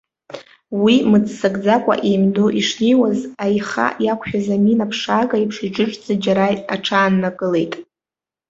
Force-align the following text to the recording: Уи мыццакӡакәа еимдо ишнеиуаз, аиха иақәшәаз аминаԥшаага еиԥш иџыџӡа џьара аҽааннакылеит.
Уи 0.83 0.95
мыццакӡакәа 1.11 1.95
еимдо 2.09 2.45
ишнеиуаз, 2.59 3.19
аиха 3.43 3.87
иақәшәаз 4.03 4.47
аминаԥшаага 4.55 5.37
еиԥш 5.39 5.57
иџыџӡа 5.67 6.13
џьара 6.23 6.45
аҽааннакылеит. 6.73 7.73